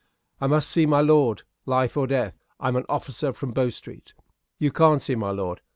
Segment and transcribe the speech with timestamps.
[0.39, 1.43] "I must see my lord.
[1.67, 2.39] Life or death.
[2.59, 4.15] I'm an officer from Bow Street."
[4.57, 5.61] "You can't see my lord.